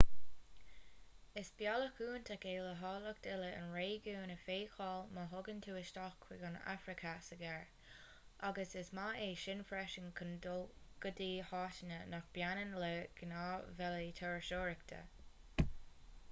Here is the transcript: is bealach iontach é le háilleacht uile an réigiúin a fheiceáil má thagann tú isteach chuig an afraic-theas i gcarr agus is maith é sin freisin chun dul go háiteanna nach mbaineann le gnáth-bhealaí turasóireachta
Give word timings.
is 1.41 1.49
bealach 1.59 1.99
iontach 2.05 2.45
é 2.51 2.53
le 2.67 2.71
háilleacht 2.79 3.27
uile 3.33 3.49
an 3.57 3.67
réigiúin 3.79 4.33
a 4.35 4.37
fheiceáil 4.45 5.05
má 5.17 5.25
thagann 5.33 5.61
tú 5.67 5.75
isteach 5.83 6.15
chuig 6.25 6.47
an 6.49 6.57
afraic-theas 6.73 7.29
i 7.37 7.39
gcarr 7.43 7.61
agus 8.51 8.73
is 8.83 8.91
maith 9.01 9.21
é 9.29 9.29
sin 9.45 9.63
freisin 9.73 10.09
chun 10.23 10.33
dul 10.49 10.65
go 11.07 11.13
háiteanna 11.51 12.03
nach 12.17 12.27
mbaineann 12.33 12.75
le 12.87 12.91
gnáth-bhealaí 13.23 14.11
turasóireachta 14.25 15.05